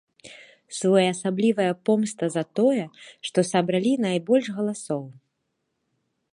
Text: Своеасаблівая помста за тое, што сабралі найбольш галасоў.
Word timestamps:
Своеасаблівая 0.77 1.73
помста 1.89 2.23
за 2.37 2.43
тое, 2.61 2.85
што 3.29 3.39
сабралі 3.53 3.93
найбольш 4.09 4.45
галасоў. 4.59 5.03